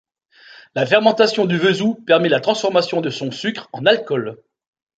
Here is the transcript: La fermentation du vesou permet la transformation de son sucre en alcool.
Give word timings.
La 0.73 0.87
fermentation 0.87 1.45
du 1.45 1.59
vesou 1.59 1.93
permet 1.93 2.27
la 2.27 2.39
transformation 2.39 3.01
de 3.01 3.11
son 3.11 3.29
sucre 3.29 3.69
en 3.71 3.85
alcool. 3.85 4.39